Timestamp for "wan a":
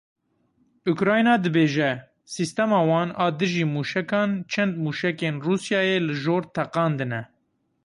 2.89-3.27